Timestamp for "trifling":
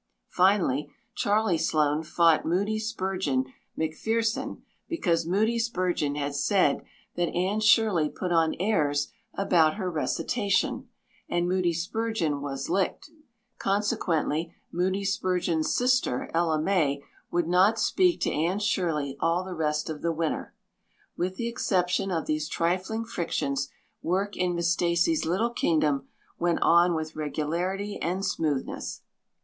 22.49-23.05